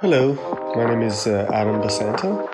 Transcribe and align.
Hello, 0.00 0.32
my 0.76 0.86
name 0.88 1.02
is 1.02 1.26
uh, 1.26 1.50
Adam 1.52 1.82
Basanta. 1.82 2.46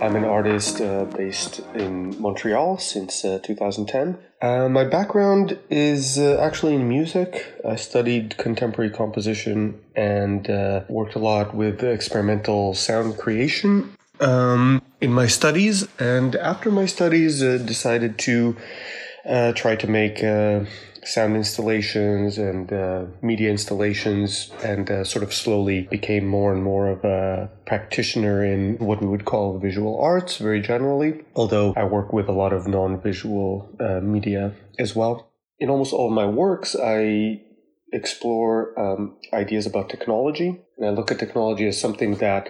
I'm 0.00 0.16
an 0.16 0.24
artist 0.24 0.80
uh, 0.80 1.04
based 1.04 1.60
in 1.74 2.18
Montreal 2.18 2.78
since 2.78 3.22
uh, 3.26 3.40
2010. 3.42 4.16
Uh, 4.40 4.70
my 4.70 4.84
background 4.84 5.58
is 5.68 6.18
uh, 6.18 6.38
actually 6.40 6.76
in 6.76 6.88
music. 6.88 7.60
I 7.62 7.76
studied 7.76 8.38
contemporary 8.38 8.88
composition 8.88 9.78
and 9.94 10.48
uh, 10.48 10.84
worked 10.88 11.14
a 11.14 11.18
lot 11.18 11.54
with 11.54 11.84
experimental 11.84 12.72
sound 12.72 13.18
creation 13.18 13.94
um, 14.20 14.80
in 15.02 15.12
my 15.12 15.26
studies. 15.26 15.86
And 15.98 16.36
after 16.36 16.70
my 16.70 16.86
studies, 16.86 17.40
decided 17.40 18.16
to 18.20 18.56
try 19.54 19.76
to 19.76 19.86
make 19.86 20.22
sound 21.06 21.36
installations 21.36 22.36
and 22.36 22.72
uh, 22.72 23.04
media 23.22 23.50
installations 23.50 24.50
and 24.62 24.90
uh, 24.90 25.04
sort 25.04 25.22
of 25.22 25.32
slowly 25.32 25.82
became 25.82 26.26
more 26.26 26.52
and 26.52 26.62
more 26.62 26.90
of 26.90 27.04
a 27.04 27.48
practitioner 27.64 28.44
in 28.44 28.76
what 28.78 29.00
we 29.00 29.06
would 29.06 29.24
call 29.24 29.58
visual 29.58 30.00
arts 30.00 30.38
very 30.38 30.60
generally, 30.60 31.22
although 31.34 31.72
I 31.76 31.84
work 31.84 32.12
with 32.12 32.28
a 32.28 32.32
lot 32.32 32.52
of 32.52 32.66
non 32.66 33.00
visual 33.00 33.70
uh, 33.80 34.00
media 34.00 34.52
as 34.78 34.96
well. 34.96 35.30
In 35.58 35.70
almost 35.70 35.92
all 35.92 36.08
of 36.08 36.12
my 36.12 36.26
works, 36.26 36.76
I 36.76 37.40
explore 37.92 38.78
um, 38.78 39.16
ideas 39.32 39.64
about 39.64 39.88
technology 39.88 40.60
and 40.76 40.86
I 40.86 40.90
look 40.90 41.10
at 41.10 41.18
technology 41.18 41.66
as 41.68 41.80
something 41.80 42.16
that 42.16 42.48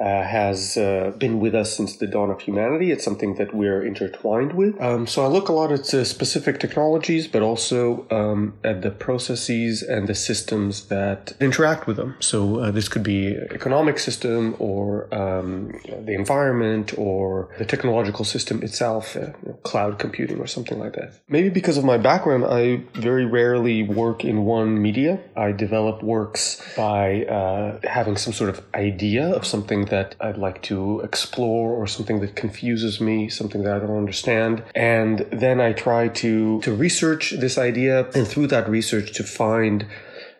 uh, 0.00 0.22
has 0.22 0.76
uh, 0.76 1.12
been 1.18 1.40
with 1.40 1.54
us 1.54 1.76
since 1.76 1.96
the 1.96 2.06
dawn 2.06 2.30
of 2.30 2.40
humanity. 2.40 2.92
It's 2.92 3.04
something 3.04 3.34
that 3.34 3.54
we're 3.54 3.84
intertwined 3.84 4.52
with. 4.52 4.80
Um, 4.80 5.06
so 5.06 5.24
I 5.24 5.28
look 5.28 5.48
a 5.48 5.52
lot 5.52 5.72
at 5.72 5.92
uh, 5.92 6.04
specific 6.04 6.60
technologies, 6.60 7.26
but 7.26 7.42
also 7.42 8.06
um, 8.10 8.54
at 8.62 8.82
the 8.82 8.90
processes 8.90 9.82
and 9.82 10.06
the 10.08 10.14
systems 10.14 10.86
that 10.86 11.32
interact 11.40 11.86
with 11.86 11.96
them. 11.96 12.14
So 12.20 12.60
uh, 12.60 12.70
this 12.70 12.88
could 12.88 13.02
be 13.02 13.36
economic 13.50 13.98
system 13.98 14.54
or 14.58 15.12
um, 15.12 15.72
the 15.84 16.14
environment 16.14 16.94
or 16.96 17.48
the 17.58 17.64
technological 17.64 18.24
system 18.24 18.62
itself, 18.62 19.16
uh, 19.16 19.20
you 19.20 19.34
know, 19.46 19.54
cloud 19.64 19.98
computing 19.98 20.38
or 20.38 20.46
something 20.46 20.78
like 20.78 20.92
that. 20.92 21.14
Maybe 21.28 21.48
because 21.48 21.76
of 21.76 21.84
my 21.84 21.98
background, 21.98 22.44
I 22.44 22.82
very 22.94 23.24
rarely 23.24 23.82
work 23.82 24.24
in 24.24 24.44
one 24.44 24.80
media. 24.80 25.18
I 25.36 25.52
develop 25.52 26.02
works 26.02 26.62
by 26.76 27.24
uh, 27.24 27.80
having 27.82 28.16
some 28.16 28.32
sort 28.32 28.50
of 28.50 28.62
idea 28.74 29.28
of 29.30 29.44
something 29.44 29.87
that 29.90 30.14
I'd 30.20 30.38
like 30.38 30.62
to 30.62 31.00
explore 31.00 31.72
or 31.72 31.86
something 31.86 32.20
that 32.20 32.36
confuses 32.36 33.00
me, 33.00 33.28
something 33.28 33.62
that 33.62 33.74
I 33.74 33.78
don't 33.78 33.96
understand. 33.96 34.62
And 34.74 35.20
then 35.30 35.60
I 35.60 35.72
try 35.72 36.08
to, 36.08 36.60
to 36.60 36.74
research 36.74 37.34
this 37.38 37.58
idea 37.58 38.08
and 38.10 38.26
through 38.26 38.48
that 38.48 38.68
research 38.68 39.12
to 39.14 39.24
find 39.24 39.86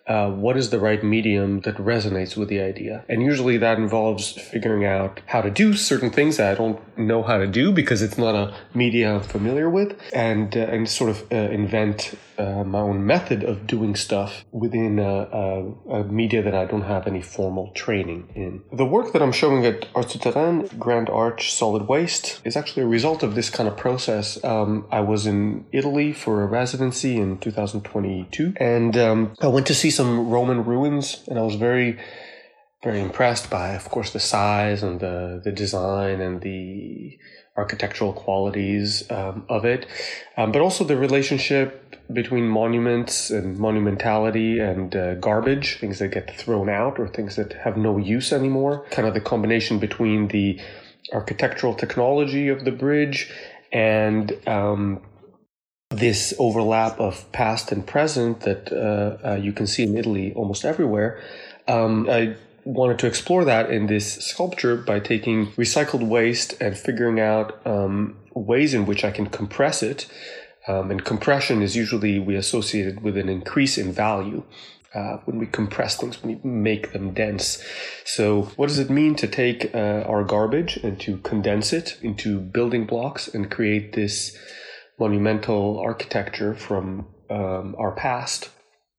uh, 0.09 0.31
what 0.31 0.56
is 0.56 0.70
the 0.70 0.78
right 0.78 1.03
medium 1.05 1.61
that 1.61 1.77
resonates 1.77 2.37
with 2.37 2.48
the 2.48 2.61
idea. 2.61 3.05
And 3.09 3.23
usually 3.23 3.59
that 3.59 3.78
involves 3.78 4.33
figuring 4.33 4.84
out 4.84 5.20
how 5.27 5.42
to 5.42 5.50
do 5.50 5.75
certain 5.75 6.11
things 6.11 6.39
that 6.39 6.50
I 6.50 6.55
don't 6.55 6.81
know 6.98 7.23
how 7.23 7.39
to 7.39 7.47
do 7.47 7.73
because 7.73 8.03
it's 8.03 8.19
not 8.19 8.34
a 8.34 8.55
media 8.75 9.15
I'm 9.15 9.23
familiar 9.23 9.70
with, 9.70 9.97
and 10.12 10.56
uh, 10.56 10.61
and 10.61 10.89
sort 10.89 11.11
of 11.11 11.33
uh, 11.33 11.37
invent 11.37 12.15
uh, 12.39 12.65
my 12.65 12.78
own 12.78 13.05
method 13.05 13.42
of 13.42 13.67
doing 13.67 13.97
stuff 13.97 14.45
within 14.53 14.98
a, 14.98 15.03
a, 15.03 15.73
a, 15.91 16.05
media 16.05 16.41
that 16.43 16.55
I 16.55 16.67
don't 16.67 16.83
have 16.83 17.06
any 17.06 17.20
formal 17.20 17.72
training 17.72 18.28
in. 18.34 18.62
The 18.72 18.84
work 18.84 19.12
that 19.12 19.20
I'm 19.20 19.33
showing 19.33 19.67
at 19.67 19.89
Art 19.95 20.11
Souterrain, 20.11 20.69
Grand 20.78 21.11
Arch 21.11 21.53
Solid 21.53 21.89
Waste, 21.89 22.41
is 22.45 22.56
actually 22.56 22.84
a 22.84 22.87
result 22.87 23.22
of 23.22 23.34
this 23.34 23.50
kind 23.50 23.69
of 23.69 23.77
process. 23.77 24.43
Um, 24.45 24.87
I 24.91 25.00
was 25.00 25.27
in 25.27 25.67
Italy 25.72 26.12
for 26.12 26.43
a 26.43 26.47
residency 26.47 27.17
in 27.17 27.39
2022, 27.39 28.55
and 28.56 28.97
um, 28.97 29.33
I 29.41 29.48
went 29.48 29.67
to 29.67 29.75
see 29.75 29.91
some 29.99 30.31
Roman 30.31 30.61
ruins, 30.65 31.05
and 31.29 31.37
I 31.39 31.43
was 31.43 31.57
very 31.69 31.91
very 32.83 33.01
impressed 33.01 33.51
by, 33.51 33.69
of 33.81 33.87
course, 33.95 34.11
the 34.13 34.21
size 34.21 34.85
and 34.85 35.01
the, 35.01 35.41
the 35.43 35.51
design 35.51 36.21
and 36.21 36.41
the 36.43 37.19
architectural 37.57 38.12
qualities 38.12 39.11
um, 39.11 39.45
of 39.49 39.65
it, 39.65 39.84
um, 40.37 40.53
but 40.53 40.62
also 40.62 40.84
the 40.84 40.97
relationship 40.97 41.97
between 42.12 42.47
monuments 42.49 43.31
and 43.31 43.59
monumentality 43.59 44.61
and 44.61 44.95
uh, 44.95 45.15
garbage, 45.17 45.78
things 45.81 45.99
that 45.99 46.09
get 46.12 46.39
thrown 46.39 46.69
out 46.69 47.01
or 47.01 47.09
things 47.09 47.34
that 47.34 47.53
have 47.65 47.77
no 47.77 47.99
use 47.99 48.33
anymore. 48.33 48.87
Kind 48.91 49.09
of 49.09 49.15
the 49.15 49.21
combination 49.21 49.81
between 49.81 50.28
the 50.28 50.61
architectural 51.12 51.75
technology 51.75 52.49
of 52.49 52.65
the 52.65 52.71
bridge 52.71 53.28
and 53.72 54.33
um, 54.47 55.03
this 55.91 56.34
overlap 56.38 57.00
of 57.00 57.31
past 57.32 57.72
and 57.72 57.87
present 57.87 58.41
that 58.41 58.71
uh, 58.72 59.26
uh, 59.26 59.34
you 59.37 59.53
can 59.53 59.66
see 59.66 59.82
in 59.82 59.97
Italy 59.97 60.32
almost 60.34 60.65
everywhere. 60.65 61.21
Um, 61.66 62.09
I 62.10 62.37
wanted 62.65 62.99
to 62.99 63.06
explore 63.06 63.44
that 63.47 63.71
in 63.71 63.87
this 63.87 64.16
sculpture 64.16 64.77
by 64.77 65.00
taking 65.00 65.47
recycled 65.53 66.06
waste 66.06 66.60
and 66.60 66.77
figuring 66.77 67.19
out 67.21 67.66
um, 67.66 68.16
ways 68.34 68.75
in 68.75 68.84
which 68.84 69.04
I 69.04 69.10
can 69.10 69.27
compress 69.27 69.82
it. 69.82 70.06
Um, 70.66 70.91
and 70.91 71.03
compression 71.03 71.62
is 71.62 71.75
usually 71.75 72.19
we 72.19 72.37
associated 72.37 73.03
with 73.03 73.16
an 73.16 73.31
increase 73.31 73.78
in 73.78 73.93
value. 73.93 74.44
Uh, 74.94 75.19
when 75.27 75.38
we 75.38 75.44
compress 75.44 75.98
things, 75.98 76.22
when 76.22 76.41
we 76.43 76.50
make 76.50 76.93
them 76.93 77.12
dense. 77.12 77.62
So, 78.06 78.44
what 78.56 78.69
does 78.69 78.78
it 78.78 78.88
mean 78.88 79.16
to 79.16 79.27
take 79.27 79.75
uh, 79.75 80.04
our 80.09 80.25
garbage 80.25 80.78
and 80.78 80.98
to 81.00 81.19
condense 81.19 81.75
it 81.75 81.98
into 82.00 82.41
building 82.41 82.87
blocks 82.87 83.28
and 83.28 83.50
create 83.50 83.93
this 83.93 84.34
monumental 84.98 85.78
architecture 85.78 86.54
from 86.54 87.06
um, 87.31 87.75
our 87.78 87.92
past 87.92 88.50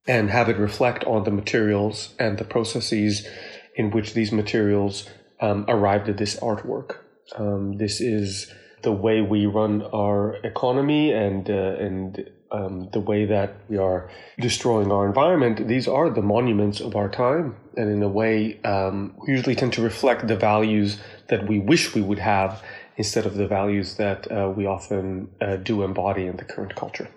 and 0.07 0.29
have 0.29 0.49
it 0.49 0.57
reflect 0.57 1.03
on 1.03 1.23
the 1.23 1.31
materials 1.31 2.15
and 2.19 2.37
the 2.37 2.43
processes 2.43 3.27
in 3.75 3.91
which 3.91 4.13
these 4.13 4.31
materials 4.31 5.07
um, 5.41 5.65
arrived 5.67 6.09
at 6.09 6.17
this 6.17 6.35
artwork. 6.37 6.97
Um, 7.37 7.77
this 7.77 8.01
is 8.01 8.51
the 8.81 8.91
way 8.91 9.21
we 9.21 9.45
run 9.45 9.83
our 9.93 10.35
economy 10.43 11.11
and 11.11 11.49
uh, 11.49 11.75
and 11.79 12.29
um, 12.51 12.89
the 12.93 12.99
way 12.99 13.25
that 13.25 13.57
we 13.69 13.77
are 13.77 14.09
destroying 14.39 14.91
our 14.91 15.05
environment. 15.05 15.67
These 15.67 15.87
are 15.87 16.09
the 16.09 16.21
monuments 16.21 16.79
of 16.79 16.95
our 16.95 17.09
time, 17.09 17.55
and 17.77 17.91
in 17.91 18.01
a 18.01 18.07
way, 18.07 18.59
um, 18.63 19.13
we 19.19 19.33
usually 19.33 19.55
tend 19.55 19.73
to 19.73 19.81
reflect 19.81 20.27
the 20.27 20.35
values 20.35 20.97
that 21.27 21.47
we 21.47 21.59
wish 21.59 21.93
we 21.93 22.01
would 22.01 22.19
have 22.19 22.63
instead 22.99 23.25
of 23.25 23.35
the 23.35 23.47
values 23.47 23.95
that 23.95 24.29
uh, 24.29 24.51
we 24.53 24.65
often 24.65 25.29
uh, 25.39 25.55
do 25.55 25.83
embody 25.83 26.25
in 26.25 26.35
the 26.35 26.43
current 26.43 26.75
culture. 26.75 27.09